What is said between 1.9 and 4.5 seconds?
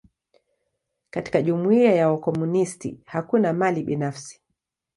ya wakomunisti, hakuna mali binafsi.